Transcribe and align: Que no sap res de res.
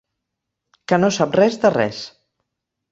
Que 0.91 0.99
no 1.03 1.11
sap 1.19 1.39
res 1.41 1.61
de 1.67 1.73
res. 1.79 2.03